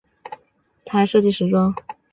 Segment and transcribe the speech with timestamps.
[0.83, 1.75] 她还设计时装。